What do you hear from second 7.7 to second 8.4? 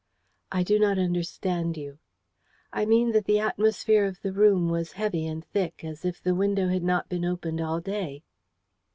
day."